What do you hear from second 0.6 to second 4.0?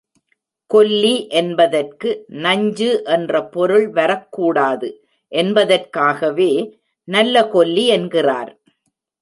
கொல்லி என்பதற்கு நஞ்சு என்ற பொருள்